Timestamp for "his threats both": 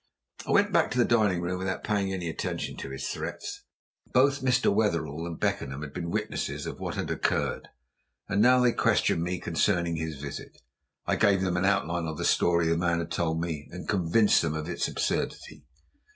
2.89-4.41